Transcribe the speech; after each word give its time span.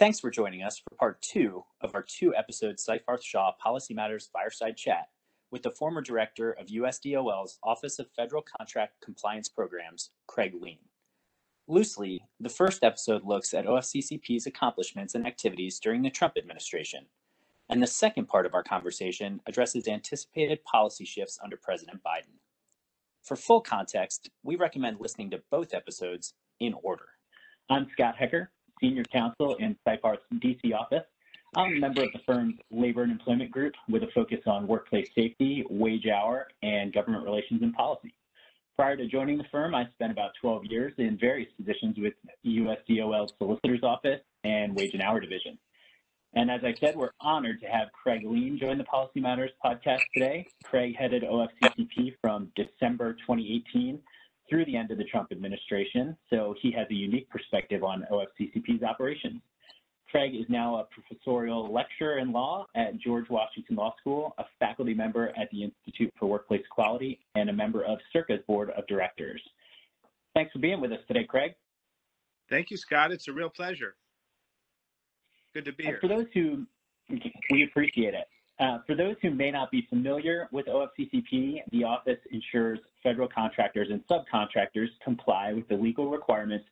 Thanks 0.00 0.18
for 0.18 0.30
joining 0.30 0.62
us 0.62 0.78
for 0.78 0.96
part 0.96 1.20
two 1.20 1.62
of 1.82 1.94
our 1.94 2.02
two 2.02 2.34
episode 2.34 2.76
Seyfarth 2.76 3.22
Shaw 3.22 3.52
Policy 3.62 3.92
Matters 3.92 4.30
Fireside 4.32 4.74
Chat 4.74 5.10
with 5.50 5.62
the 5.62 5.72
former 5.72 6.00
director 6.00 6.52
of 6.52 6.68
USDOL's 6.68 7.58
Office 7.62 7.98
of 7.98 8.06
Federal 8.16 8.40
Contract 8.40 8.94
Compliance 9.04 9.50
Programs, 9.50 10.08
Craig 10.26 10.54
Leen. 10.58 10.78
Loosely, 11.68 12.24
the 12.40 12.48
first 12.48 12.82
episode 12.82 13.24
looks 13.24 13.52
at 13.52 13.66
OFCCP's 13.66 14.46
accomplishments 14.46 15.14
and 15.14 15.26
activities 15.26 15.78
during 15.78 16.00
the 16.00 16.08
Trump 16.08 16.38
administration, 16.38 17.04
and 17.68 17.82
the 17.82 17.86
second 17.86 18.26
part 18.26 18.46
of 18.46 18.54
our 18.54 18.62
conversation 18.62 19.42
addresses 19.46 19.86
anticipated 19.86 20.64
policy 20.64 21.04
shifts 21.04 21.38
under 21.44 21.58
President 21.58 22.00
Biden. 22.02 22.38
For 23.22 23.36
full 23.36 23.60
context, 23.60 24.30
we 24.44 24.56
recommend 24.56 24.96
listening 24.98 25.28
to 25.32 25.42
both 25.50 25.74
episodes 25.74 26.32
in 26.58 26.72
order. 26.82 27.04
I'm 27.68 27.86
Scott 27.92 28.16
Hecker, 28.16 28.50
Senior 28.80 29.04
Counsel 29.04 29.56
in 29.56 29.76
Seyfarth's 29.86 30.22
DC 30.34 30.74
office. 30.74 31.04
I'm 31.56 31.76
a 31.76 31.80
member 31.80 32.04
of 32.04 32.12
the 32.12 32.20
firm's 32.26 32.54
Labor 32.70 33.02
and 33.02 33.10
Employment 33.10 33.50
Group 33.50 33.74
with 33.88 34.02
a 34.02 34.08
focus 34.14 34.40
on 34.46 34.66
workplace 34.66 35.08
safety, 35.14 35.64
wage 35.68 36.06
hour, 36.06 36.48
and 36.62 36.92
government 36.92 37.24
relations 37.24 37.62
and 37.62 37.74
policy. 37.74 38.14
Prior 38.76 38.96
to 38.96 39.06
joining 39.06 39.36
the 39.36 39.44
firm, 39.50 39.74
I 39.74 39.86
spent 39.94 40.12
about 40.12 40.30
12 40.40 40.66
years 40.66 40.94
in 40.98 41.18
various 41.18 41.50
positions 41.56 41.96
with 41.98 42.14
USDOL's 42.46 43.32
Solicitor's 43.38 43.82
Office 43.82 44.20
and 44.44 44.74
Wage 44.74 44.94
and 44.94 45.02
Hour 45.02 45.20
Division. 45.20 45.58
And 46.34 46.50
as 46.50 46.60
I 46.64 46.74
said, 46.74 46.94
we're 46.96 47.10
honored 47.20 47.60
to 47.60 47.66
have 47.66 47.88
Craig 47.92 48.22
Leen 48.24 48.58
join 48.58 48.78
the 48.78 48.84
Policy 48.84 49.20
Matters 49.20 49.50
podcast 49.64 50.00
today. 50.14 50.46
Craig 50.62 50.94
headed 50.96 51.24
OFCCP 51.24 52.14
from 52.22 52.52
December 52.54 53.14
2018 53.14 54.00
through 54.50 54.66
the 54.66 54.76
end 54.76 54.90
of 54.90 54.98
the 54.98 55.04
Trump 55.04 55.30
administration, 55.32 56.16
so 56.28 56.54
he 56.60 56.72
has 56.72 56.86
a 56.90 56.94
unique 56.94 57.30
perspective 57.30 57.82
on 57.84 58.04
OFCCP's 58.12 58.82
operations. 58.82 59.40
Craig 60.10 60.34
is 60.34 60.44
now 60.48 60.76
a 60.76 60.84
professorial 60.84 61.72
lecturer 61.72 62.18
in 62.18 62.32
law 62.32 62.66
at 62.74 62.98
George 62.98 63.30
Washington 63.30 63.76
Law 63.76 63.94
School, 64.00 64.34
a 64.38 64.44
faculty 64.58 64.92
member 64.92 65.28
at 65.40 65.48
the 65.52 65.62
Institute 65.62 66.12
for 66.18 66.26
Workplace 66.26 66.62
Equality, 66.70 67.20
and 67.36 67.48
a 67.48 67.52
member 67.52 67.84
of 67.84 67.98
CIRCA's 68.12 68.44
Board 68.46 68.70
of 68.70 68.86
Directors. 68.88 69.40
Thanks 70.34 70.52
for 70.52 70.58
being 70.58 70.80
with 70.80 70.90
us 70.90 70.98
today, 71.06 71.24
Craig. 71.24 71.52
Thank 72.48 72.72
you, 72.72 72.76
Scott. 72.76 73.12
It's 73.12 73.28
a 73.28 73.32
real 73.32 73.50
pleasure. 73.50 73.94
Good 75.54 75.64
to 75.64 75.72
be 75.72 75.84
here. 75.84 75.98
for 76.00 76.08
those 76.08 76.26
who, 76.34 76.66
we 77.08 77.64
appreciate 77.64 78.14
it. 78.14 78.26
Uh, 78.60 78.78
for 78.86 78.94
those 78.94 79.16
who 79.22 79.30
may 79.30 79.50
not 79.50 79.70
be 79.70 79.86
familiar 79.88 80.46
with 80.52 80.66
OFCCP, 80.66 81.62
the 81.72 81.82
office 81.82 82.18
ensures 82.30 82.78
federal 83.02 83.26
contractors 83.26 83.88
and 83.90 84.06
subcontractors 84.06 84.88
comply 85.02 85.54
with 85.54 85.66
the 85.68 85.74
legal 85.74 86.10
requirements 86.10 86.66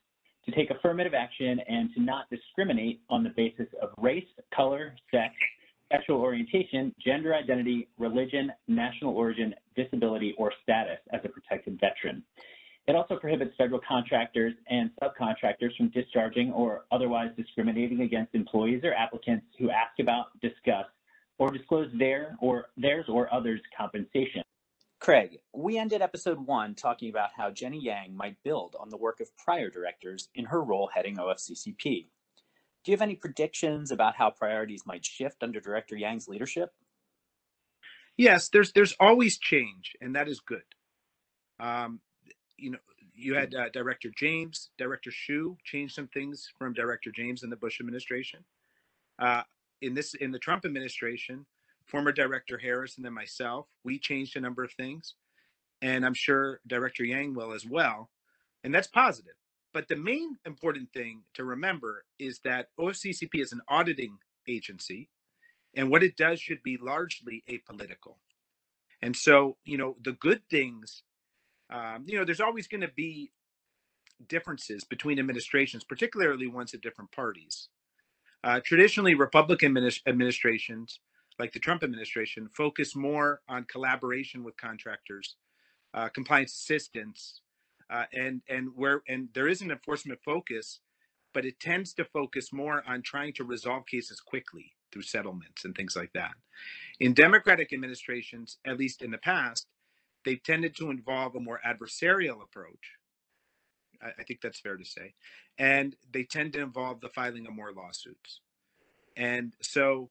to 0.44 0.53
take 0.53 0.70
affirmative 0.70 1.14
action 1.14 1.61
and 1.66 1.92
to 1.94 2.03
not 2.03 2.28
discriminate 2.28 3.00
on 3.09 3.25
the 3.25 3.31
basis 3.31 3.69
of 3.81 3.89
race, 3.97 4.27
color, 4.55 4.94
sex, 5.11 5.33
sexual 5.91 6.20
orientation, 6.20 6.94
gender 7.03 7.34
identity, 7.34 7.89
religion, 7.97 8.53
national 8.66 9.14
origin, 9.14 9.55
disability, 9.75 10.34
or 10.36 10.53
status 10.62 10.98
as 11.14 11.22
a 11.25 11.28
protected 11.31 11.81
veteran. 11.81 12.22
It 12.86 12.97
also 12.97 13.16
prohibits 13.16 13.56
federal 13.56 13.81
contractors 13.86 14.53
and 14.69 14.91
subcontractors 15.03 15.75
from 15.77 15.89
discharging 15.89 16.53
or 16.53 16.84
otherwise 16.91 17.31
discriminating 17.34 18.03
against 18.03 18.34
employees 18.34 18.83
or 18.84 18.92
applicants 18.92 19.47
who 19.59 19.70
ask 19.70 19.98
about, 19.98 20.39
discuss, 20.41 20.84
or 21.39 21.50
disclose 21.50 21.91
their 21.97 22.36
or 22.41 22.67
theirs 22.77 23.06
or 23.08 23.33
others' 23.33 23.61
compensation. 23.77 24.42
Craig, 25.00 25.39
we 25.55 25.78
ended 25.78 26.03
episode 26.03 26.44
one 26.44 26.75
talking 26.75 27.08
about 27.08 27.31
how 27.36 27.50
Jenny 27.50 27.81
Yang 27.81 28.17
might 28.17 28.42
build 28.42 28.75
on 28.78 28.91
the 28.91 28.97
work 28.97 29.20
of 29.20 29.36
prior 29.36 29.70
directors 29.70 30.28
in 30.34 30.47
her 30.47 30.62
role 30.62 30.91
heading 30.92 31.16
OFCCP. 31.16 32.09
Do 32.84 32.92
you 32.92 32.97
have 32.97 33.03
any 33.03 33.14
predictions 33.14 33.92
about 33.92 34.16
how 34.16 34.31
priorities 34.31 34.83
might 34.86 35.05
shift 35.05 35.42
under 35.42 35.61
Director 35.61 35.97
Yang's 35.97 36.27
leadership? 36.27 36.70
Yes, 38.16 38.48
there's 38.48 38.72
there's 38.72 38.94
always 38.98 39.39
change, 39.39 39.94
and 40.00 40.16
that 40.16 40.28
is 40.28 40.41
good. 40.41 40.62
Um, 41.60 42.00
you 42.56 42.72
know, 42.72 42.78
you 43.15 43.34
had 43.34 43.55
uh, 43.55 43.69
Director 43.69 44.10
James, 44.16 44.70
Director 44.78 45.10
Shiu 45.10 45.56
changed 45.65 45.94
some 45.94 46.09
things 46.09 46.50
from 46.59 46.72
Director 46.72 47.12
James 47.15 47.44
in 47.44 47.50
the 47.50 47.56
Bush 47.56 47.81
administration. 47.81 48.44
Uh, 49.19 49.43
in 49.81 49.94
this 49.94 50.15
in 50.15 50.31
the 50.33 50.39
Trump 50.39 50.65
administration, 50.65 51.47
former 51.87 52.12
Director 52.12 52.59
Harris 52.59 52.97
and 52.97 53.05
then 53.05 53.15
myself, 53.15 53.66
we 53.84 53.99
changed 53.99 54.37
a 54.37 54.41
number 54.41 54.65
of 54.65 54.72
things, 54.72 55.15
and 55.83 56.05
I'm 56.05 56.15
sure 56.15 56.61
Director 56.66 57.05
Yang 57.05 57.34
will 57.34 57.53
as 57.53 57.66
well, 57.66 58.11
and 58.65 58.75
that's 58.75 58.88
positive. 58.88 59.34
But 59.72 59.88
the 59.88 59.97
main 59.97 60.37
important 60.47 60.93
thing 60.93 61.22
to 61.34 61.44
remember 61.44 62.05
is 62.19 62.41
that 62.41 62.69
OCCP 62.81 63.41
is 63.41 63.53
an 63.53 63.61
auditing 63.69 64.19
agency, 64.49 65.09
and 65.75 65.91
what 65.91 66.03
it 66.03 66.17
does 66.17 66.41
should 66.41 66.62
be 66.62 66.78
largely 66.81 67.44
apolitical. 67.49 68.17
And 69.03 69.15
so, 69.15 69.56
you 69.65 69.78
know, 69.78 69.97
the 70.03 70.12
good 70.12 70.43
things, 70.50 71.03
um, 71.71 72.05
you 72.06 72.19
know, 72.19 72.25
there's 72.25 72.41
always 72.41 72.67
going 72.67 72.81
to 72.81 72.88
be 72.88 73.31
differences 74.27 74.84
between 74.84 75.19
administrations, 75.19 75.84
particularly 75.84 76.47
ones 76.49 76.75
of 76.75 76.81
different 76.81 77.12
parties. 77.12 77.69
Uh, 78.48 78.60
traditionally, 78.64 79.14
Republican 79.14 79.76
administrations, 80.06 81.00
like 81.38 81.53
the 81.53 81.59
Trump 81.59 81.84
administration, 81.84 82.48
focus 82.48 82.97
more 82.97 83.42
on 83.47 83.62
collaboration 83.64 84.42
with 84.42 84.56
contractors, 84.56 85.36
uh, 85.92 86.09
compliance 86.09 86.54
assistance, 86.54 87.42
uh, 87.91 88.04
and 88.14 88.41
and 88.48 88.70
where 88.75 89.03
and 89.06 89.28
there 89.34 89.48
is 89.48 89.60
an 89.60 89.70
enforcement 89.70 90.19
focus, 90.25 90.81
but 91.34 91.44
it 91.44 91.60
tends 91.60 91.92
to 91.92 92.06
focus 92.06 92.50
more 92.50 92.82
on 92.88 93.03
trying 93.03 93.34
to 93.34 93.44
resolve 93.44 93.84
cases 93.84 94.19
quickly 94.19 94.72
through 94.91 95.03
settlements 95.03 95.66
and 95.66 95.75
things 95.75 95.94
like 95.94 96.14
that. 96.14 96.32
In 97.00 97.12
Democratic 97.12 97.75
administrations, 97.75 98.56
at 98.66 98.78
least 98.78 99.03
in 99.03 99.10
the 99.10 99.19
past, 99.19 99.66
they 100.25 100.37
tended 100.37 100.75
to 100.76 100.88
involve 100.88 101.34
a 101.37 101.41
more 101.41 101.60
adversarial 101.66 102.42
approach, 102.42 102.97
I, 104.03 104.09
I 104.19 104.22
think 104.25 104.41
that's 104.41 104.60
fair 104.60 104.76
to 104.76 104.84
say. 104.84 105.14
And 105.59 105.97
they 106.12 106.25
tend 106.25 106.53
to 106.54 106.62
involve 106.62 107.00
the 107.00 107.09
filing 107.09 107.47
of 107.47 107.54
more 107.54 107.72
lawsuits. 107.72 108.41
And 109.16 109.54
so 109.62 110.10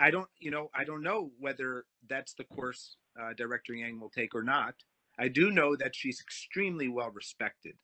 I 0.00 0.10
don't, 0.10 0.28
you 0.38 0.50
know, 0.50 0.70
I 0.74 0.84
don't 0.84 1.02
know 1.02 1.30
whether 1.38 1.84
that's 2.08 2.34
the 2.34 2.44
course 2.44 2.96
uh, 3.20 3.32
Director 3.36 3.74
Yang 3.74 4.00
will 4.00 4.10
take 4.10 4.34
or 4.34 4.42
not. 4.42 4.74
I 5.18 5.28
do 5.28 5.50
know 5.50 5.74
that 5.76 5.94
she's 5.94 6.20
extremely 6.20 6.88
well 6.88 7.10
respected 7.10 7.74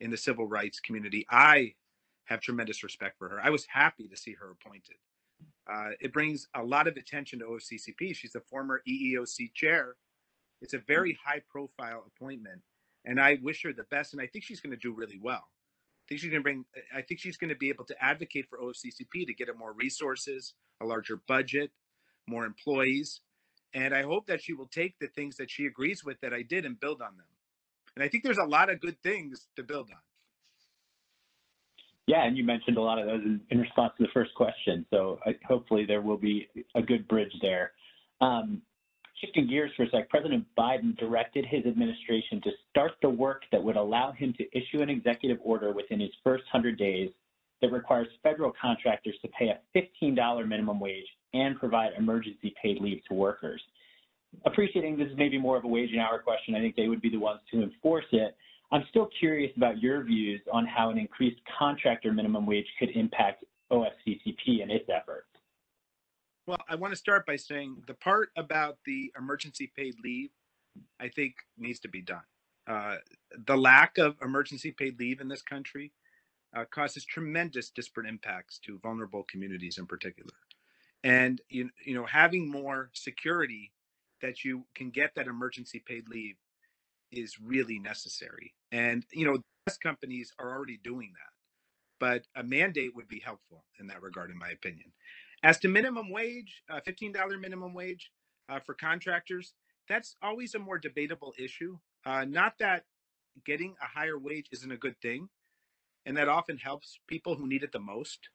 in 0.00 0.10
the 0.10 0.16
civil 0.16 0.46
rights 0.46 0.80
community. 0.80 1.26
I 1.30 1.74
have 2.26 2.40
tremendous 2.40 2.84
respect 2.84 3.18
for 3.18 3.28
her. 3.28 3.40
I 3.42 3.50
was 3.50 3.66
happy 3.66 4.06
to 4.08 4.16
see 4.16 4.34
her 4.34 4.50
appointed. 4.52 4.96
Uh, 5.70 5.90
it 6.00 6.12
brings 6.12 6.46
a 6.54 6.62
lot 6.62 6.86
of 6.86 6.96
attention 6.96 7.40
to 7.40 7.46
OFCCP. 7.46 8.14
She's 8.14 8.34
a 8.34 8.40
former 8.40 8.82
EEOC 8.88 9.52
chair. 9.54 9.96
It's 10.60 10.74
a 10.74 10.78
very 10.78 11.18
high 11.24 11.42
profile 11.50 12.04
appointment 12.06 12.62
and 13.08 13.18
I 13.18 13.38
wish 13.42 13.62
her 13.64 13.72
the 13.72 13.84
best. 13.84 14.12
And 14.12 14.22
I 14.22 14.26
think 14.26 14.44
she's 14.44 14.60
going 14.60 14.70
to 14.70 14.76
do 14.76 14.92
really 14.94 15.18
well. 15.20 15.42
I 15.42 16.04
think 16.08 16.20
she's 16.20 16.30
going 16.30 16.42
to 16.42 16.44
bring. 16.44 16.64
I 16.94 17.02
think 17.02 17.20
she's 17.20 17.36
going 17.36 17.50
to 17.50 17.56
be 17.56 17.70
able 17.70 17.84
to 17.86 17.94
advocate 18.00 18.46
for 18.48 18.58
OFCCP 18.58 19.26
to 19.26 19.34
get 19.34 19.48
more 19.58 19.72
resources, 19.72 20.54
a 20.80 20.86
larger 20.86 21.20
budget, 21.26 21.72
more 22.28 22.44
employees, 22.44 23.20
and 23.74 23.94
I 23.94 24.02
hope 24.02 24.26
that 24.26 24.42
she 24.42 24.52
will 24.52 24.68
take 24.68 24.98
the 25.00 25.08
things 25.08 25.36
that 25.36 25.50
she 25.50 25.66
agrees 25.66 26.04
with 26.04 26.20
that 26.20 26.32
I 26.32 26.42
did 26.42 26.64
and 26.64 26.78
build 26.78 27.02
on 27.02 27.16
them. 27.16 27.26
And 27.96 28.04
I 28.04 28.08
think 28.08 28.24
there's 28.24 28.38
a 28.38 28.48
lot 28.48 28.70
of 28.70 28.80
good 28.80 29.02
things 29.02 29.48
to 29.56 29.62
build 29.62 29.88
on. 29.90 30.00
Yeah, 32.06 32.24
and 32.24 32.38
you 32.38 32.44
mentioned 32.44 32.78
a 32.78 32.80
lot 32.80 32.98
of 32.98 33.06
those 33.06 33.20
in, 33.22 33.40
in 33.50 33.58
response 33.58 33.92
to 33.98 34.04
the 34.04 34.08
first 34.14 34.34
question. 34.34 34.86
So 34.88 35.18
uh, 35.26 35.32
hopefully 35.46 35.84
there 35.86 36.00
will 36.00 36.16
be 36.16 36.48
a 36.74 36.80
good 36.80 37.06
bridge 37.06 37.32
there. 37.42 37.72
Um, 38.22 38.62
shifting 39.20 39.48
gears 39.48 39.70
for 39.76 39.84
a 39.84 39.90
sec, 39.90 40.08
President 40.08 40.44
Biden 40.56 40.96
directed 40.98 41.44
his 41.46 41.64
administration 41.66 42.40
to 42.42 42.50
start 42.70 42.92
the 43.02 43.08
work 43.08 43.42
that 43.52 43.62
would 43.62 43.76
allow 43.76 44.12
him 44.12 44.34
to 44.38 44.44
issue 44.56 44.82
an 44.82 44.90
executive 44.90 45.38
order 45.42 45.72
within 45.72 46.00
his 46.00 46.10
first 46.22 46.44
100 46.52 46.78
days 46.78 47.10
that 47.60 47.72
requires 47.72 48.06
federal 48.22 48.52
contractors 48.60 49.16
to 49.22 49.28
pay 49.28 49.48
a 49.48 49.78
$15 50.04 50.48
minimum 50.48 50.78
wage 50.78 51.06
and 51.34 51.58
provide 51.58 51.90
emergency 51.98 52.54
paid 52.62 52.80
leave 52.80 53.00
to 53.08 53.14
workers. 53.14 53.60
Appreciating 54.44 54.96
this 54.96 55.08
is 55.08 55.16
maybe 55.16 55.38
more 55.38 55.56
of 55.56 55.64
a 55.64 55.68
wage 55.68 55.90
and 55.90 56.00
hour 56.00 56.18
question, 56.18 56.54
I 56.54 56.60
think 56.60 56.76
they 56.76 56.88
would 56.88 57.00
be 57.00 57.10
the 57.10 57.18
ones 57.18 57.40
to 57.52 57.62
enforce 57.62 58.04
it. 58.12 58.36
I'm 58.70 58.84
still 58.90 59.08
curious 59.18 59.50
about 59.56 59.80
your 59.82 60.02
views 60.04 60.40
on 60.52 60.66
how 60.66 60.90
an 60.90 60.98
increased 60.98 61.40
contractor 61.58 62.12
minimum 62.12 62.46
wage 62.46 62.66
could 62.78 62.90
impact 62.90 63.44
OFCCP 63.72 64.62
and 64.62 64.70
its 64.70 64.88
efforts. 64.94 65.27
Well, 66.48 66.58
I 66.68 66.76
want 66.76 66.92
to 66.94 66.98
start 66.98 67.26
by 67.26 67.36
saying 67.36 67.84
the 67.88 67.94
part 67.94 68.30
about 68.36 68.78
the 68.86 69.12
emergency 69.18 69.72
paid 69.76 69.96
leave, 70.04 70.30
I 71.00 71.08
think 71.08 71.34
needs 71.58 71.80
to 71.82 71.88
be 71.90 72.02
done. 72.02 72.22
Uh, 72.66 72.96
the 73.46 73.56
lack 73.58 73.98
of 73.98 74.16
emergency 74.22 74.72
paid 74.72 74.98
leave 75.00 75.20
in 75.20 75.28
this 75.28 75.42
country 75.42 75.92
uh, 76.56 76.64
causes 76.70 77.04
tremendous 77.06 77.70
disparate 77.70 78.08
impacts 78.08 78.58
to 78.60 78.80
vulnerable 78.80 79.24
communities 79.30 79.78
in 79.78 79.86
particular. 79.86 80.34
And 81.04 81.42
you, 81.50 81.70
you 81.86 81.94
know, 81.94 82.06
having 82.06 82.50
more 82.50 82.90
security 82.94 83.72
that 84.22 84.44
you 84.44 84.66
can 84.74 84.90
get 84.90 85.14
that 85.16 85.28
emergency 85.28 85.82
paid 85.86 86.08
leave 86.10 86.36
is 87.12 87.40
really 87.40 87.80
necessary. 87.80 88.54
And 88.72 89.04
you 89.12 89.26
know, 89.26 89.38
best 89.66 89.82
companies 89.82 90.32
are 90.40 90.50
already 90.54 90.78
doing 90.84 91.12
that. 91.14 91.32
but 92.00 92.24
a 92.36 92.42
mandate 92.44 92.94
would 92.96 93.08
be 93.08 93.20
helpful 93.20 93.64
in 93.80 93.88
that 93.88 94.02
regard, 94.02 94.30
in 94.30 94.38
my 94.38 94.50
opinion. 94.50 94.92
As 95.42 95.58
to 95.60 95.68
minimum 95.68 96.10
wage, 96.10 96.62
uh, 96.68 96.80
$15 96.86 97.40
minimum 97.40 97.72
wage 97.72 98.10
uh, 98.48 98.58
for 98.60 98.74
contractors, 98.74 99.54
that's 99.88 100.16
always 100.20 100.54
a 100.54 100.58
more 100.58 100.78
debatable 100.78 101.32
issue. 101.38 101.78
Uh, 102.04 102.24
not 102.24 102.54
that 102.58 102.84
getting 103.44 103.76
a 103.82 103.86
higher 103.86 104.18
wage 104.18 104.46
isn't 104.52 104.72
a 104.72 104.76
good 104.76 105.00
thing, 105.00 105.28
and 106.04 106.16
that 106.16 106.28
often 106.28 106.58
helps 106.58 106.98
people 107.06 107.36
who 107.36 107.46
need 107.46 107.62
it 107.62 107.72
the 107.72 107.78
most 107.78 108.28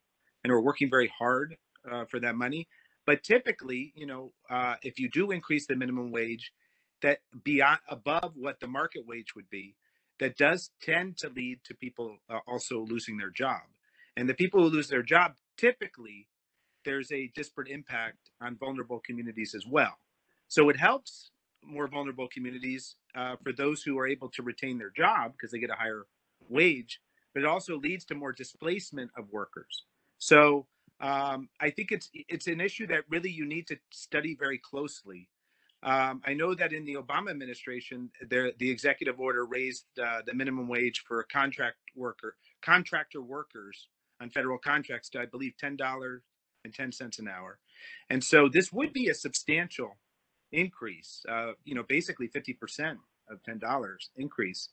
and 0.44 0.52
are 0.52 0.62
working 0.62 0.90
very 0.90 1.12
hard 1.18 1.58
uh, 1.90 2.06
for 2.06 2.20
that 2.20 2.36
money. 2.36 2.68
But 3.06 3.24
typically, 3.24 3.92
you 3.96 4.06
know, 4.06 4.32
uh, 4.50 4.76
if 4.82 4.98
you 4.98 5.10
do 5.10 5.32
increase 5.32 5.68
the 5.68 5.76
minimum 5.76 6.12
wage, 6.12 6.54
that 7.02 7.20
beyond 7.44 7.80
above 7.90 8.32
what 8.36 8.62
the 8.62 8.68
market 8.68 9.06
wage 9.06 9.36
would 9.36 9.50
be, 9.50 9.76
that 10.20 10.38
does 10.38 10.72
tend 10.82 11.18
to 11.18 11.28
lead 11.28 11.60
to 11.66 11.76
people 11.76 12.18
uh, 12.30 12.40
also 12.48 12.80
losing 12.80 13.18
their 13.18 13.30
job. 13.30 13.62
And 14.16 14.30
the 14.30 14.34
people 14.34 14.62
who 14.62 14.70
lose 14.70 14.88
their 14.88 15.04
job, 15.04 15.34
typically, 15.58 16.28
there's 16.86 17.12
a 17.12 17.32
disparate 17.36 17.70
impact 17.70 18.32
on 18.42 18.56
vulnerable 18.58 19.02
communities 19.06 19.56
as 19.56 19.66
well. 19.66 19.98
So 20.48 20.70
it 20.70 20.78
helps 20.78 21.32
more 21.66 21.88
vulnerable 21.88 22.28
communities 22.28 22.96
uh, 23.16 23.36
for 23.44 23.54
those 23.54 23.84
who 23.84 23.98
are 23.98 24.08
able 24.08 24.30
to 24.30 24.44
retain 24.44 24.78
their 24.78 24.92
job 24.92 25.34
because 25.34 25.52
they 25.52 25.60
get 25.60 25.70
a 25.70 25.76
higher 25.76 26.06
wage, 26.50 27.00
but 27.34 27.42
it 27.42 27.46
also 27.46 27.78
leads 27.78 28.06
to 28.06 28.16
more 28.16 28.32
displacement 28.32 29.12
of 29.18 29.32
workers. 29.32 29.86
So 30.18 30.68
um, 31.00 31.50
I 31.60 31.70
think 31.70 31.92
it's 31.92 32.10
it's 32.14 32.48
an 32.48 32.62
issue 32.62 32.88
that 32.88 33.04
really 33.10 33.30
you 33.30 33.46
need 33.46 33.68
to 33.68 33.78
study 33.92 34.36
very 34.40 34.58
closely. 34.58 35.28
Um, 35.82 36.22
I 36.26 36.34
know 36.34 36.56
that 36.56 36.72
in 36.72 36.86
the 36.86 36.96
Obama 36.96 37.30
administration, 37.30 38.10
the 38.30 38.54
the 38.58 38.70
executive 38.70 39.20
order 39.20 39.46
raised 39.46 39.86
uh, 40.02 40.22
the 40.26 40.34
minimum 40.34 40.68
wage 40.68 41.04
for 41.08 41.24
contract 41.24 41.78
worker 41.96 42.36
contractor 42.64 43.22
workers 43.22 43.88
on 44.22 44.30
federal 44.30 44.58
contracts 44.58 45.10
to 45.10 45.20
I 45.20 45.26
believe 45.26 45.58
ten 45.58 45.76
dollars 45.76 46.22
and 46.64 46.74
ten 46.74 46.92
cents 46.92 47.20
an 47.20 47.28
hour, 47.28 47.60
and 48.10 48.24
so 48.24 48.50
this 48.50 48.72
would 48.72 48.94
be 48.94 49.10
a 49.10 49.14
substantial 49.14 49.98
increase. 50.52 51.24
Uh, 51.28 51.54
you 51.64 51.76
know, 51.76 51.84
basically 51.88 52.28
fifty 52.28 52.54
percent 52.54 53.00
of 53.30 53.44
ten 53.44 53.60
dollars 53.60 54.10
increase. 54.16 54.70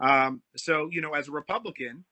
Um, 0.00 0.42
so 0.56 0.88
you 0.90 1.00
know, 1.00 1.14
as 1.14 1.28
a 1.28 1.32
Republican, 1.32 2.04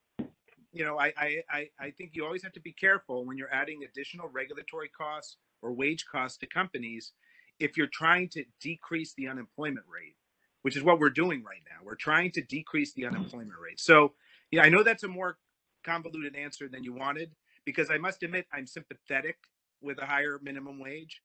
you 0.72 0.84
know, 0.84 0.98
I, 0.98 1.12
I, 1.50 1.68
I 1.78 1.90
think 1.90 2.12
you 2.14 2.24
always 2.24 2.42
have 2.42 2.52
to 2.54 2.60
be 2.60 2.72
careful 2.72 3.26
when 3.26 3.36
you're 3.36 3.52
adding 3.52 3.84
additional 3.84 4.28
regulatory 4.28 4.88
costs 4.88 5.36
or 5.60 5.72
wage 5.72 6.06
costs 6.10 6.38
to 6.38 6.46
companies 6.46 7.12
if 7.60 7.76
you're 7.76 7.86
trying 7.86 8.28
to 8.30 8.44
decrease 8.60 9.12
the 9.14 9.28
unemployment 9.28 9.84
rate, 9.86 10.16
which 10.62 10.76
is 10.76 10.82
what 10.82 10.98
we're 10.98 11.10
doing 11.10 11.44
right 11.44 11.62
now. 11.68 11.84
We're 11.84 11.94
trying 11.94 12.32
to 12.32 12.42
decrease 12.42 12.94
the 12.94 13.06
unemployment 13.06 13.58
rate. 13.62 13.80
So, 13.80 14.14
yeah, 14.50 14.62
I 14.62 14.70
know 14.70 14.82
that's 14.82 15.04
a 15.04 15.08
more 15.08 15.36
convoluted 15.84 16.34
answer 16.34 16.68
than 16.68 16.84
you 16.84 16.94
wanted 16.94 17.30
because 17.64 17.90
I 17.90 17.98
must 17.98 18.22
admit 18.22 18.46
I'm 18.52 18.66
sympathetic 18.66 19.36
with 19.80 19.98
a 19.98 20.06
higher 20.06 20.38
minimum 20.42 20.78
wage, 20.78 21.22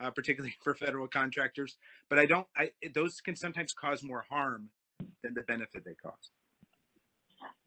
uh, 0.00 0.10
particularly 0.10 0.54
for 0.62 0.74
federal 0.74 1.08
contractors. 1.08 1.76
But 2.08 2.18
I 2.18 2.26
don't. 2.26 2.46
I 2.56 2.70
those 2.94 3.20
can 3.20 3.36
sometimes 3.36 3.72
cause 3.72 4.02
more 4.02 4.24
harm 4.28 4.70
than 5.22 5.34
the 5.34 5.42
benefit 5.42 5.84
they 5.84 5.94
cause. 5.94 6.30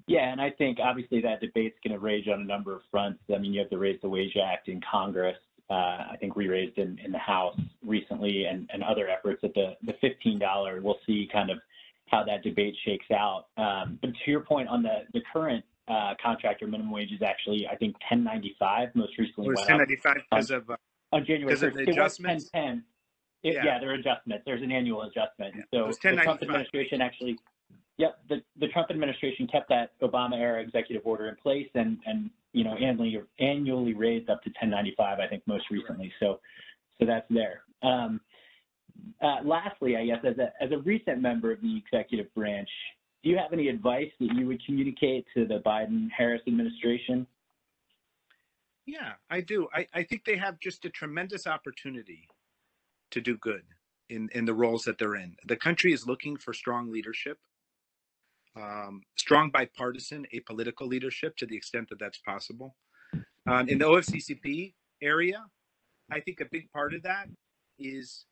Yeah, 0.08 0.32
and 0.32 0.42
I 0.42 0.50
think 0.50 0.80
obviously 0.82 1.22
that 1.22 1.40
debate's 1.40 1.78
going 1.86 1.94
to 1.94 2.00
rage 2.00 2.28
on 2.28 2.42
a 2.42 2.44
number 2.44 2.76
of 2.76 2.82
fronts. 2.90 3.20
I 3.34 3.38
mean, 3.38 3.54
you 3.54 3.60
have 3.60 3.70
the 3.70 3.78
Raise 3.78 4.00
the 4.02 4.10
Wage 4.10 4.36
Act 4.44 4.68
in 4.68 4.82
Congress. 4.82 5.38
Uh, 5.70 5.74
I 6.12 6.18
think 6.20 6.36
we 6.36 6.48
raised 6.48 6.80
in, 6.80 6.98
in 7.06 7.12
the 7.12 7.20
House 7.20 7.60
recently, 7.86 8.46
and, 8.46 8.68
and 8.74 8.84
other 8.84 9.08
efforts 9.08 9.44
at 9.44 9.54
the 9.54 9.74
the 9.84 9.94
$15. 10.04 10.82
We'll 10.82 10.98
see 11.06 11.30
kind 11.32 11.52
of 11.52 11.60
how 12.08 12.24
that 12.24 12.42
debate 12.42 12.76
shakes 12.84 13.06
out. 13.12 13.46
Um, 13.58 14.00
but 14.02 14.10
to 14.26 14.32
your 14.32 14.40
point 14.40 14.68
on 14.68 14.82
the 14.82 15.04
the 15.14 15.22
current 15.32 15.64
uh, 15.90 16.14
contractor 16.22 16.68
minimum 16.68 16.92
wage 16.92 17.12
is 17.12 17.22
actually 17.22 17.68
I 17.68 17.76
think 17.76 17.96
10.95 18.12 18.96
most 18.96 19.18
recently. 19.18 19.48
It 19.48 19.50
was 19.50 19.62
10.95 19.62 20.16
because 20.30 20.52
of 20.52 20.70
uh, 20.70 20.76
on 21.12 21.26
January 21.26 21.56
1st. 21.56 21.68
Of 21.68 21.74
the 21.74 21.92
adjustments. 21.92 22.50
10, 22.54 22.84
it, 23.42 23.54
yeah. 23.54 23.66
yeah, 23.66 23.80
there 23.80 23.92
are 23.92 23.94
adjustments. 23.94 24.44
There's 24.46 24.62
an 24.62 24.72
annual 24.72 25.04
adjustment. 25.04 25.56
Yeah. 25.56 25.64
So 25.74 25.88
the 25.88 26.16
Trump 26.22 26.42
administration 26.42 27.02
actually 27.02 27.38
Yep, 28.00 28.18
the, 28.30 28.42
the 28.58 28.68
Trump 28.70 28.90
administration 28.92 29.46
kept 29.46 29.68
that 29.68 29.92
Obama 30.02 30.38
era 30.40 30.62
executive 30.62 31.06
order 31.06 31.28
in 31.28 31.36
place 31.36 31.68
and, 31.76 31.98
and 32.06 32.30
you 32.54 32.64
know 32.64 32.74
annually 32.76 33.20
annually 33.40 33.94
raised 33.94 34.30
up 34.30 34.42
to 34.44 34.50
1095 34.52 35.20
I 35.20 35.28
think 35.28 35.44
most 35.46 35.66
recently. 35.70 36.12
So 36.18 36.40
so 36.98 37.06
that's 37.06 37.26
there. 37.30 37.64
Um, 37.84 38.22
uh, 39.22 39.38
lastly, 39.44 39.98
I 39.98 40.06
guess 40.06 40.20
as 40.24 40.38
a 40.38 40.54
as 40.64 40.72
a 40.72 40.78
recent 40.78 41.22
member 41.22 41.52
of 41.52 41.62
the 41.62 41.78
executive 41.78 42.34
branch, 42.34 42.70
do 43.24 43.30
you 43.30 43.38
have 43.38 43.52
any 43.54 43.68
advice 43.68 44.12
that 44.20 44.34
you 44.34 44.48
would 44.48 44.64
communicate 44.66 45.26
to 45.36 45.46
the 45.46 45.60
Biden 45.66 46.10
Harris 46.16 46.42
administration? 46.48 47.28
Yeah, 48.86 49.14
I 49.30 49.42
do. 49.42 49.68
I, 49.74 49.88
I 49.94 50.04
think 50.04 50.26
they 50.26 50.38
have 50.38 50.60
just 50.60 50.86
a 50.86 50.90
tremendous 50.90 51.46
opportunity 51.46 52.28
to 53.12 53.22
do 53.22 53.38
good 53.38 53.64
in, 54.10 54.30
in 54.34 54.46
the 54.46 54.54
roles 54.54 54.84
that 54.84 54.98
they're 54.98 55.16
in. 55.16 55.36
The 55.46 55.56
country 55.56 55.94
is 55.94 56.08
looking 56.08 56.38
for 56.38 56.54
strong 56.54 56.92
leadership 56.92 57.38
um, 58.56 59.04
strong 59.16 59.50
bipartisan 59.50 60.26
apolitical 60.34 60.88
leadership 60.88 61.36
to 61.38 61.46
the 61.46 61.56
extent 61.56 61.90
that 61.90 62.00
that's 62.00 62.18
possible. 62.18 62.76
Um, 63.48 63.70
in 63.70 63.78
the 63.78 63.86
OFCCP 63.86 64.74
area, 65.02 65.46
I 66.12 66.20
think 66.20 66.42
a 66.42 66.46
big 66.46 66.72
part 66.72 66.94
of 66.94 67.04
that 67.04 67.30
is 67.78 68.26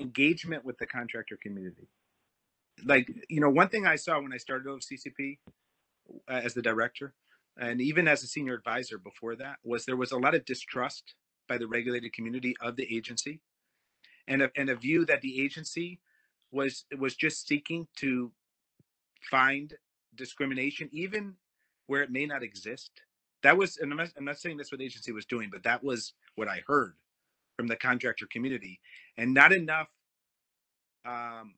engagement 0.00 0.64
with 0.64 0.78
the 0.78 0.86
contractor 0.86 1.38
community. 1.42 1.88
Like, 2.84 3.08
you 3.28 3.40
know, 3.40 3.50
one 3.50 3.68
thing 3.68 3.86
I 3.86 3.96
saw 3.96 4.20
when 4.20 4.32
I 4.32 4.36
started 4.36 4.66
OFCCP 4.66 5.38
uh, 6.28 6.32
as 6.32 6.54
the 6.54 6.62
director, 6.62 7.14
and 7.58 7.80
even 7.80 8.06
as 8.06 8.22
a 8.22 8.26
senior 8.26 8.54
advisor 8.54 8.98
before 8.98 9.34
that, 9.36 9.56
was 9.64 9.84
there 9.86 9.96
was 9.96 10.12
a 10.12 10.18
lot 10.18 10.34
of 10.34 10.44
distrust 10.44 11.14
by 11.48 11.58
the 11.58 11.66
regulated 11.66 12.12
community 12.12 12.54
of 12.60 12.76
the 12.76 12.94
agency, 12.94 13.40
and 14.28 14.42
a, 14.42 14.50
and 14.56 14.68
a 14.68 14.76
view 14.76 15.04
that 15.06 15.22
the 15.22 15.40
agency 15.42 16.00
was 16.52 16.84
was 16.98 17.16
just 17.16 17.46
seeking 17.46 17.86
to 17.96 18.32
find 19.30 19.74
discrimination, 20.14 20.88
even 20.92 21.34
where 21.86 22.02
it 22.02 22.10
may 22.10 22.26
not 22.26 22.42
exist. 22.42 22.90
That 23.42 23.56
was, 23.56 23.76
and 23.76 23.92
I'm 23.92 23.98
not, 23.98 24.08
I'm 24.16 24.24
not 24.24 24.38
saying 24.38 24.56
that's 24.56 24.72
what 24.72 24.78
the 24.78 24.84
agency 24.84 25.12
was 25.12 25.26
doing, 25.26 25.50
but 25.52 25.62
that 25.64 25.84
was 25.84 26.14
what 26.34 26.48
I 26.48 26.62
heard 26.66 26.94
from 27.56 27.68
the 27.68 27.76
contractor 27.76 28.26
community, 28.26 28.80
and 29.16 29.32
not 29.32 29.52
enough 29.52 29.88
um, 31.06 31.54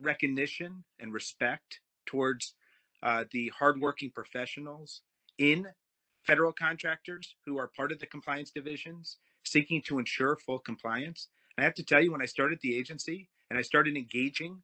recognition 0.00 0.84
and 1.00 1.12
respect 1.12 1.80
towards 2.06 2.54
uh, 3.02 3.24
the 3.32 3.52
hardworking 3.58 4.10
professionals 4.10 5.02
in 5.38 5.66
federal 6.26 6.52
contractors 6.52 7.36
who 7.44 7.58
are 7.58 7.70
part 7.76 7.92
of 7.92 7.98
the 7.98 8.06
compliance 8.06 8.50
divisions 8.50 9.18
seeking 9.44 9.80
to 9.86 9.98
ensure 9.98 10.36
full 10.36 10.58
compliance. 10.58 11.28
I 11.58 11.62
have 11.62 11.74
to 11.74 11.84
tell 11.84 12.02
you, 12.02 12.12
when 12.12 12.22
I 12.22 12.26
started 12.26 12.58
the 12.62 12.76
agency 12.76 13.28
and 13.48 13.58
I 13.58 13.62
started 13.62 13.96
engaging 13.96 14.62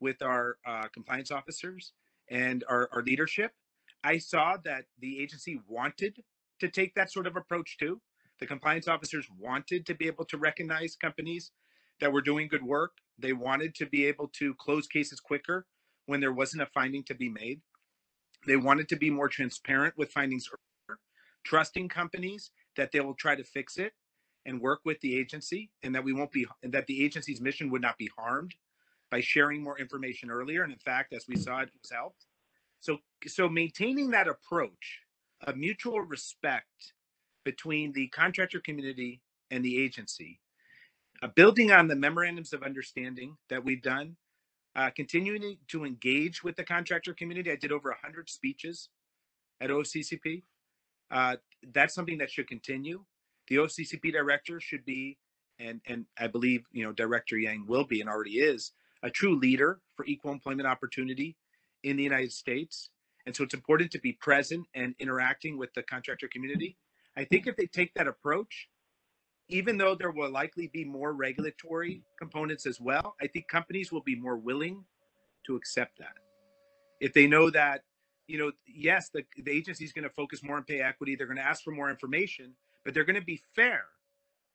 with 0.00 0.22
our 0.22 0.56
uh, 0.66 0.88
compliance 0.92 1.30
officers 1.30 1.92
and 2.30 2.64
our, 2.68 2.88
our 2.92 3.02
leadership, 3.02 3.52
I 4.02 4.18
saw 4.18 4.56
that 4.64 4.84
the 4.98 5.20
agency 5.20 5.60
wanted 5.68 6.22
to 6.60 6.68
take 6.68 6.94
that 6.94 7.12
sort 7.12 7.26
of 7.26 7.36
approach 7.36 7.76
too. 7.78 8.00
The 8.40 8.46
compliance 8.46 8.88
officers 8.88 9.28
wanted 9.38 9.86
to 9.86 9.94
be 9.94 10.06
able 10.06 10.24
to 10.26 10.38
recognize 10.38 10.96
companies 10.96 11.52
that 12.00 12.12
were 12.12 12.22
doing 12.22 12.48
good 12.48 12.62
work. 12.62 12.92
They 13.18 13.32
wanted 13.32 13.74
to 13.76 13.86
be 13.86 14.06
able 14.06 14.28
to 14.38 14.54
close 14.54 14.86
cases 14.86 15.20
quicker 15.20 15.66
when 16.06 16.20
there 16.20 16.32
wasn't 16.32 16.62
a 16.62 16.66
finding 16.66 17.04
to 17.04 17.14
be 17.14 17.28
made. 17.28 17.60
They 18.46 18.56
wanted 18.56 18.88
to 18.90 18.96
be 18.96 19.10
more 19.10 19.28
transparent 19.28 19.96
with 19.96 20.12
findings 20.12 20.48
earlier, 20.48 20.98
trusting 21.44 21.88
companies 21.88 22.50
that 22.76 22.92
they 22.92 23.00
will 23.00 23.14
try 23.14 23.34
to 23.34 23.44
fix 23.44 23.78
it 23.78 23.92
and 24.46 24.60
work 24.60 24.80
with 24.84 25.00
the 25.00 25.16
agency 25.16 25.70
and 25.82 25.94
that 25.94 26.04
we 26.04 26.12
won't 26.12 26.32
be 26.32 26.46
and 26.62 26.72
that 26.72 26.86
the 26.86 27.04
agency's 27.04 27.40
mission 27.40 27.70
would 27.70 27.80
not 27.80 27.96
be 27.96 28.10
harmed 28.18 28.54
by 29.10 29.20
sharing 29.20 29.62
more 29.62 29.78
information 29.78 30.30
earlier. 30.30 30.64
And 30.64 30.72
in 30.72 30.78
fact, 30.78 31.12
as 31.12 31.26
we 31.28 31.36
saw, 31.36 31.60
it 31.60 31.70
was 31.80 31.90
helped. 31.90 32.26
So, 32.80 32.98
so 33.26 33.48
maintaining 33.48 34.10
that 34.10 34.28
approach 34.28 35.00
of 35.46 35.56
mutual 35.56 36.00
respect 36.00 36.92
between 37.44 37.92
the 37.92 38.08
contractor 38.08 38.60
community 38.60 39.22
and 39.50 39.64
the 39.64 39.82
agency, 39.82 40.40
uh, 41.24 41.28
building 41.34 41.72
on 41.72 41.88
the 41.88 41.96
memorandums 41.96 42.52
of 42.52 42.62
understanding 42.62 43.36
that 43.48 43.64
we've 43.64 43.82
done, 43.82 44.16
uh, 44.76 44.90
continuing 44.94 45.56
to 45.68 45.84
engage 45.84 46.44
with 46.44 46.54
the 46.56 46.64
contractor 46.64 47.14
community. 47.14 47.50
I 47.50 47.56
did 47.56 47.72
over 47.72 47.88
100 47.88 48.28
speeches 48.28 48.90
at 49.58 49.70
OCCP. 49.70 50.42
Uh, 51.10 51.36
that's 51.72 51.94
something 51.94 52.18
that 52.18 52.30
should 52.30 52.46
continue. 52.46 53.04
The 53.48 53.56
OCCP 53.56 54.12
director 54.12 54.60
should 54.60 54.84
be, 54.84 55.16
and 55.58 55.80
and 55.86 56.04
I 56.18 56.26
believe 56.26 56.64
you 56.72 56.84
know 56.84 56.92
Director 56.92 57.38
Yang 57.38 57.66
will 57.68 57.84
be 57.84 58.00
and 58.00 58.10
already 58.10 58.38
is 58.38 58.72
a 59.02 59.10
true 59.10 59.38
leader 59.38 59.80
for 59.96 60.04
equal 60.06 60.32
employment 60.32 60.66
opportunity 60.66 61.36
in 61.84 61.96
the 61.96 62.02
United 62.02 62.32
States. 62.32 62.90
And 63.26 63.34
so 63.34 63.44
it's 63.44 63.54
important 63.54 63.90
to 63.92 64.00
be 64.00 64.12
present 64.12 64.66
and 64.74 64.94
interacting 64.98 65.56
with 65.56 65.72
the 65.74 65.82
contractor 65.82 66.28
community. 66.28 66.76
I 67.16 67.24
think 67.24 67.46
if 67.46 67.56
they 67.56 67.66
take 67.66 67.94
that 67.94 68.08
approach, 68.08 68.68
even 69.48 69.76
though 69.76 69.94
there 69.94 70.10
will 70.10 70.30
likely 70.30 70.68
be 70.68 70.84
more 70.84 71.12
regulatory 71.12 72.02
components 72.18 72.66
as 72.66 72.80
well, 72.80 73.14
I 73.20 73.26
think 73.26 73.48
companies 73.48 73.92
will 73.92 74.02
be 74.02 74.16
more 74.16 74.36
willing 74.36 74.84
to 75.46 75.56
accept 75.56 75.98
that. 75.98 76.14
If 77.00 77.12
they 77.12 77.26
know 77.26 77.50
that 77.50 77.82
you 78.26 78.38
know, 78.38 78.52
yes, 78.66 79.10
the, 79.12 79.22
the 79.36 79.50
agency 79.50 79.84
is 79.84 79.92
going 79.92 80.04
to 80.04 80.14
focus 80.14 80.42
more 80.42 80.56
on 80.56 80.64
pay 80.64 80.80
equity. 80.80 81.16
They're 81.16 81.26
going 81.26 81.38
to 81.38 81.44
ask 81.44 81.62
for 81.62 81.72
more 81.72 81.90
information, 81.90 82.54
but 82.84 82.94
they're 82.94 83.04
going 83.04 83.20
to 83.20 83.24
be 83.24 83.40
fair 83.54 83.84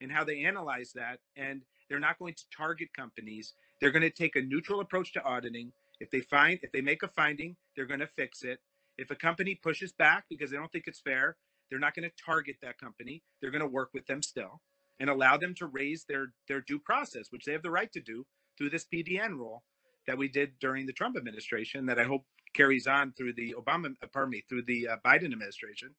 in 0.02 0.10
how 0.10 0.24
they 0.24 0.44
analyze 0.44 0.92
that. 0.96 1.20
And 1.36 1.62
they're 1.90 2.00
not 2.00 2.20
going 2.20 2.34
to 2.36 2.44
target 2.56 2.90
companies. 2.96 3.54
They're 3.80 3.92
going 3.92 4.04
to 4.04 4.10
take 4.10 4.36
a 4.36 4.42
neutral 4.42 4.80
approach 4.80 5.14
to 5.14 5.24
auditing. 5.24 5.72
If 6.00 6.10
they 6.12 6.22
find, 6.22 6.60
if 6.64 6.72
they 6.72 6.82
make 6.82 7.04
a 7.04 7.08
finding, 7.10 7.56
they're 7.76 7.86
going 7.86 8.00
to 8.00 8.08
fix 8.08 8.44
it. 8.44 8.60
If 8.98 9.12
a 9.12 9.16
company 9.16 9.56
pushes 9.56 9.92
back 9.94 10.26
because 10.30 10.52
they 10.52 10.58
don't 10.58 10.72
think 10.72 10.86
it's 10.88 11.00
fair, 11.00 11.38
they're 11.70 11.80
not 11.80 11.96
going 11.96 12.10
to 12.10 12.24
target 12.24 12.58
that 12.62 12.80
company. 12.80 13.22
They're 13.42 13.52
going 13.52 13.62
to 13.62 13.68
work 13.68 13.92
with 13.94 14.06
them 14.08 14.22
still 14.22 14.62
and 15.00 15.10
allow 15.10 15.38
them 15.38 15.54
to 15.56 15.66
raise 15.66 16.06
their 16.06 16.34
their 16.48 16.62
due 16.62 16.80
process, 16.80 17.28
which 17.32 17.46
they 17.46 17.54
have 17.54 17.64
the 17.64 17.72
right 17.72 17.92
to 17.94 18.02
do 18.02 18.26
through 18.58 18.70
this 18.70 18.86
PDN 18.94 19.32
rule 19.32 19.64
that 20.08 20.18
we 20.18 20.28
did 20.28 20.60
during 20.60 20.86
the 20.86 20.94
Trump 20.94 21.18
administration. 21.18 21.86
That 21.86 22.00
I 22.00 22.04
hope 22.04 22.26
carries 22.54 22.88
on 22.88 23.14
through 23.14 23.34
the 23.34 23.56
Obama, 23.58 23.94
uh, 24.02 24.08
pardon 24.12 24.32
me, 24.32 24.44
through 24.48 24.64
the 24.64 24.90
uh, 24.90 24.98
Biden 25.06 25.32
administration. 25.32 25.90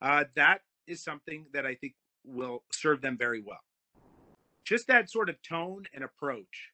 Uh, 0.00 0.24
that 0.34 0.62
is 0.86 1.02
something 1.02 1.46
that 1.52 1.66
I 1.66 1.74
think 1.74 1.94
will 2.24 2.62
serve 2.72 3.00
them 3.00 3.16
very 3.18 3.40
well. 3.40 3.60
Just 4.64 4.86
that 4.88 5.10
sort 5.10 5.28
of 5.28 5.40
tone 5.42 5.84
and 5.94 6.04
approach, 6.04 6.70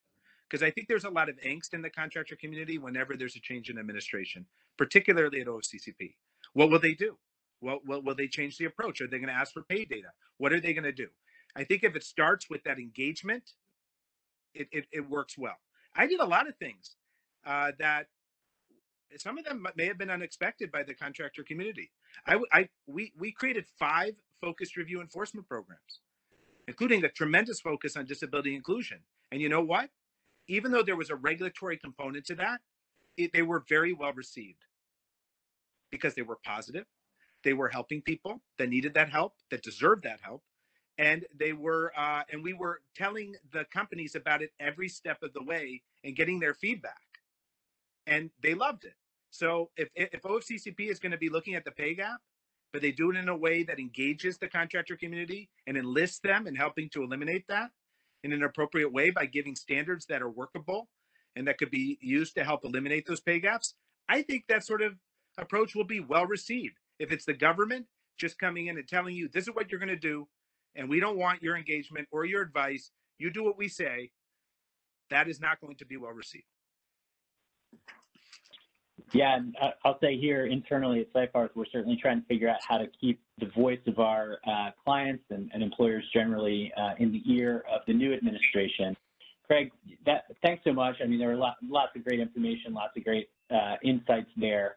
because 0.49 0.63
I 0.63 0.71
think 0.71 0.89
there's 0.89 1.05
a 1.05 1.11
lot 1.11 1.29
of 1.29 1.37
angst 1.41 1.73
in 1.73 1.83
the 1.83 1.91
contractor 1.91 2.37
community 2.37 2.79
whenever 2.79 3.17
there's 3.17 3.37
a 3.37 3.41
change 3.41 3.71
in 3.71 3.79
administration, 3.79 4.47
particularly 4.77 5.41
at 5.41 5.47
OCCP. 5.47 6.15
What 6.53 6.71
will 6.71 6.81
they 6.81 6.95
do? 6.95 7.17
Well, 7.61 7.81
will, 7.87 8.03
will 8.03 8.15
they 8.15 8.29
change 8.29 8.59
the 8.59 8.67
approach? 8.67 9.01
Are 9.01 9.07
they 9.07 9.19
going 9.19 9.29
to 9.29 9.35
ask 9.35 9.53
for 9.53 9.63
pay 9.63 9.85
data? 9.85 10.09
What 10.39 10.53
are 10.53 10.61
they 10.61 10.75
going 10.75 10.85
to 10.85 10.93
do? 10.93 11.09
I 11.57 11.65
think 11.65 11.83
if 11.83 11.97
it 11.97 12.05
starts 12.05 12.51
with 12.51 12.63
that 12.65 12.79
engagement, 12.79 13.53
it, 14.55 14.69
it, 14.71 14.87
it 14.93 15.09
works 15.09 15.39
well. 15.39 15.57
I 15.95 16.07
did 16.07 16.21
a 16.21 16.27
lot 16.27 16.49
of 16.49 16.57
things 16.57 16.97
uh, 17.47 17.73
that 17.79 18.09
some 19.17 19.39
of 19.39 19.45
them 19.45 19.67
may 19.77 19.87
have 19.87 19.97
been 19.97 20.11
unexpected 20.11 20.71
by 20.71 20.83
the 20.83 20.95
contractor 20.95 21.43
community. 21.43 21.91
I, 22.27 22.39
I 22.53 22.69
we 22.87 23.13
we 23.19 23.33
created 23.33 23.65
five 23.79 24.15
focused 24.41 24.77
review 24.77 25.01
enforcement 25.01 25.49
programs, 25.49 26.01
including 26.69 27.05
a 27.05 27.09
tremendous 27.09 27.61
focus 27.61 27.97
on 27.97 28.05
disability 28.05 28.55
inclusion. 28.55 28.99
And 29.33 29.41
you 29.41 29.49
know 29.49 29.63
what? 29.63 29.89
Even 30.49 30.71
though 30.71 30.83
there 30.83 30.97
was 30.97 31.11
a 31.11 31.17
regulatory 31.17 31.79
component 31.79 32.27
to 32.27 32.35
that, 32.37 32.61
it, 33.17 33.33
they 33.33 33.43
were 33.43 33.65
very 33.69 33.93
well 33.93 34.13
received 34.13 34.65
because 35.91 36.15
they 36.15 36.23
were 36.23 36.39
positive. 36.45 36.85
They 37.43 37.55
were 37.55 37.69
helping 37.69 38.03
people 38.03 38.43
that 38.59 38.69
needed 38.69 38.95
that 38.95 39.09
help, 39.09 39.35
that 39.51 39.63
deserved 39.63 40.05
that 40.05 40.21
help, 40.21 40.43
and 40.99 41.25
they 41.39 41.53
were 41.53 41.93
uh, 41.97 42.23
and 42.31 42.43
we 42.43 42.53
were 42.53 42.81
telling 42.95 43.35
the 43.53 43.65
companies 43.73 44.15
about 44.15 44.43
it 44.43 44.51
every 44.61 44.89
step 44.89 45.23
of 45.23 45.33
the 45.33 45.43
way 45.43 45.83
and 46.05 46.17
getting 46.17 46.41
their 46.41 46.55
feedback. 46.55 47.01
And 48.07 48.31
they 48.43 48.55
loved 48.55 48.85
it. 48.85 48.95
So 49.31 49.71
if 49.77 49.89
if 49.95 50.23
ofccp 50.23 50.91
is 50.91 50.99
going 50.99 51.13
to 51.13 51.19
be 51.19 51.29
looking 51.29 51.55
at 51.55 51.65
the 51.65 51.73
pay 51.73 51.95
gap 51.95 52.21
but 52.73 52.83
they 52.83 52.93
do 52.93 53.11
it 53.11 53.17
in 53.17 53.29
a 53.29 53.37
way 53.37 53.63
that 53.63 53.79
engages 53.79 54.37
the 54.39 54.49
contractor 54.49 54.97
community 54.97 55.49
and 55.67 55.79
enlists 55.79 56.19
them 56.19 56.47
in 56.47 56.55
helping 56.55 56.91
to 56.91 57.03
eliminate 57.03 57.47
that 57.49 57.71
in 58.23 58.33
an 58.33 58.43
appropriate 58.43 58.93
way 58.93 59.09
by 59.09 59.25
giving 59.25 59.57
standards 59.57 60.05
that 60.07 60.21
are 60.21 60.29
workable 60.29 60.89
and 61.37 61.47
that 61.47 61.57
could 61.59 61.71
be 61.71 61.97
used 62.03 62.35
to 62.35 62.45
help 62.45 62.65
eliminate 62.65 63.07
those 63.07 63.21
pay 63.21 63.41
gaps 63.41 63.75
i 64.09 64.21
think 64.21 64.45
that 64.49 64.65
sort 64.65 64.83
of 64.83 64.95
approach 65.39 65.75
will 65.75 65.85
be 65.85 66.01
well 66.01 66.27
received. 66.27 66.77
If 66.99 67.13
it's 67.13 67.25
the 67.25 67.35
government 67.35 67.87
just 68.19 68.39
coming 68.39 68.69
in 68.69 68.79
and 68.79 68.89
telling 68.89 69.15
you 69.15 69.29
this 69.29 69.45
is 69.45 69.55
what 69.55 69.71
you're 69.71 69.81
going 69.81 69.89
to 69.89 69.97
do 69.97 70.27
and 70.77 70.89
we 70.89 71.01
don't 71.01 71.19
want 71.19 71.43
your 71.43 71.57
engagement 71.57 72.09
or 72.11 72.25
your 72.25 72.43
advice. 72.43 72.91
You 73.19 73.31
do 73.31 73.43
what 73.43 73.57
we 73.57 73.69
say. 73.69 74.11
That 75.11 75.29
is 75.29 75.41
not 75.41 75.61
going 75.61 75.77
to 75.77 75.87
be 75.87 75.97
well 75.97 76.13
received. 76.13 76.45
Yeah, 79.13 79.37
and 79.37 79.57
uh, 79.61 79.71
I'll 79.85 80.01
say 80.01 80.19
here 80.19 80.47
internally 80.47 81.01
at 81.01 81.13
Seyfarth, 81.13 81.51
we're 81.55 81.67
certainly 81.71 81.97
trying 82.01 82.21
to 82.21 82.27
figure 82.27 82.49
out 82.49 82.57
how 82.67 82.79
to 82.79 82.87
keep 83.01 83.21
the 83.39 83.47
voice 83.47 83.79
of 83.87 83.99
our 83.99 84.39
uh, 84.47 84.71
clients 84.83 85.23
and, 85.31 85.51
and, 85.55 85.63
employers 85.63 86.03
generally 86.13 86.73
uh, 86.77 86.95
in 86.99 87.13
the 87.13 87.23
ear 87.31 87.65
of 87.73 87.83
the 87.87 87.93
new 87.93 88.13
administration. 88.13 88.97
Craig, 89.47 89.71
that, 90.07 90.25
thanks 90.43 90.65
so 90.65 90.73
much. 90.73 90.97
I 91.03 91.07
mean, 91.07 91.21
there 91.21 91.29
were 91.29 91.37
lot, 91.37 91.57
lots 91.63 91.93
of 91.95 92.05
great 92.05 92.19
information, 92.19 92.75
lots 92.75 92.97
of 92.97 93.05
great 93.05 93.29
uh, 93.51 93.77
insights 93.85 94.31
there. 94.37 94.77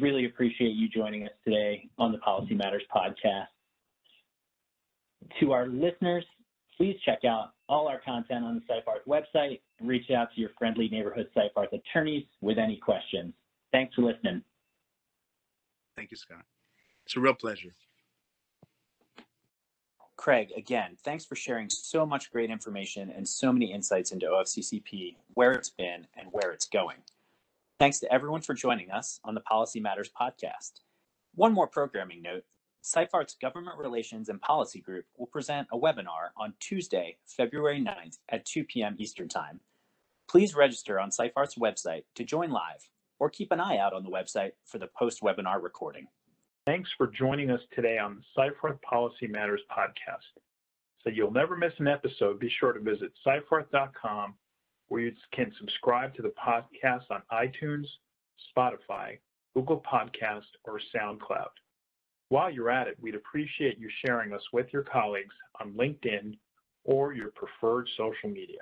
really 0.00 0.24
appreciate 0.24 0.72
you 0.74 0.88
joining 0.88 1.24
us 1.24 1.32
today 1.44 1.88
on 1.98 2.10
the 2.10 2.18
Policy 2.18 2.54
Matters 2.54 2.82
podcast. 2.92 3.46
To 5.40 5.52
our 5.52 5.66
listeners, 5.66 6.24
please 6.76 6.96
check 7.04 7.24
out 7.24 7.52
all 7.68 7.88
our 7.88 8.00
content 8.00 8.44
on 8.44 8.54
the 8.54 8.60
Seyfarth 8.72 9.06
website 9.06 9.60
and 9.78 9.88
reach 9.88 10.10
out 10.10 10.28
to 10.34 10.40
your 10.40 10.50
friendly 10.58 10.88
neighborhood 10.88 11.28
Seyfarth 11.36 11.72
attorneys 11.72 12.24
with 12.40 12.58
any 12.58 12.76
questions. 12.76 13.34
Thanks 13.72 13.94
for 13.94 14.02
listening. 14.02 14.42
Thank 15.96 16.10
you, 16.10 16.16
Scott. 16.16 16.44
It's 17.04 17.16
a 17.16 17.20
real 17.20 17.34
pleasure. 17.34 17.74
Craig, 20.16 20.52
again, 20.56 20.96
thanks 21.04 21.24
for 21.24 21.36
sharing 21.36 21.70
so 21.70 22.04
much 22.04 22.32
great 22.32 22.50
information 22.50 23.10
and 23.10 23.26
so 23.26 23.52
many 23.52 23.72
insights 23.72 24.10
into 24.10 24.26
OFCCP, 24.26 25.16
where 25.34 25.52
it's 25.52 25.70
been, 25.70 26.06
and 26.16 26.28
where 26.32 26.50
it's 26.50 26.66
going. 26.66 26.98
Thanks 27.78 28.00
to 28.00 28.12
everyone 28.12 28.40
for 28.40 28.54
joining 28.54 28.90
us 28.90 29.20
on 29.22 29.34
the 29.34 29.40
Policy 29.40 29.78
Matters 29.78 30.10
podcast. 30.20 30.80
One 31.36 31.52
more 31.52 31.68
programming 31.68 32.22
note 32.22 32.44
Seyfarth's 32.82 33.36
Government 33.40 33.78
Relations 33.78 34.28
and 34.28 34.40
Policy 34.40 34.80
Group 34.80 35.04
will 35.16 35.26
present 35.26 35.68
a 35.72 35.78
webinar 35.78 36.30
on 36.36 36.54
Tuesday, 36.60 37.18
February 37.26 37.80
9th 37.82 38.18
at 38.28 38.46
2 38.46 38.64
p.m. 38.64 38.96
Eastern 38.98 39.28
Time. 39.28 39.60
Please 40.28 40.54
register 40.54 41.00
on 41.00 41.10
Seyfarth's 41.10 41.56
website 41.56 42.04
to 42.14 42.24
join 42.24 42.50
live 42.50 42.88
or 43.18 43.30
keep 43.30 43.50
an 43.52 43.60
eye 43.60 43.78
out 43.78 43.92
on 43.92 44.04
the 44.04 44.10
website 44.10 44.52
for 44.64 44.78
the 44.78 44.88
post-webinar 44.98 45.62
recording. 45.62 46.06
Thanks 46.66 46.90
for 46.96 47.06
joining 47.06 47.50
us 47.50 47.62
today 47.74 47.98
on 47.98 48.16
the 48.16 48.42
Seyfarth 48.42 48.80
Policy 48.82 49.26
Matters 49.26 49.62
podcast. 49.70 50.40
So 51.02 51.10
you'll 51.10 51.32
never 51.32 51.56
miss 51.56 51.72
an 51.78 51.88
episode, 51.88 52.38
be 52.38 52.50
sure 52.50 52.72
to 52.72 52.80
visit 52.80 53.12
seyfarth.com 53.26 54.34
where 54.88 55.02
you 55.02 55.12
can 55.32 55.52
subscribe 55.58 56.14
to 56.14 56.22
the 56.22 56.32
podcast 56.38 57.04
on 57.10 57.22
iTunes, 57.32 57.86
Spotify, 58.56 59.18
Google 59.54 59.82
Podcast, 59.82 60.46
or 60.64 60.80
SoundCloud. 60.94 61.48
While 62.30 62.50
you're 62.50 62.70
at 62.70 62.88
it, 62.88 62.96
we'd 63.00 63.14
appreciate 63.14 63.78
you 63.78 63.88
sharing 64.04 64.32
us 64.32 64.42
with 64.52 64.66
your 64.72 64.82
colleagues 64.82 65.34
on 65.60 65.72
LinkedIn 65.72 66.36
or 66.84 67.14
your 67.14 67.30
preferred 67.30 67.88
social 67.96 68.28
media. 68.28 68.60